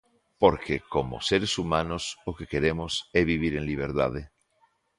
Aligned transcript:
Porque, 0.41 0.75
como 0.93 1.17
seres 1.29 1.53
humanos, 1.63 2.03
o 2.29 2.31
que 2.37 2.49
queremos 2.53 2.93
é 3.19 3.21
vivir 3.31 3.53
en 3.55 3.65
liberdade. 3.71 4.21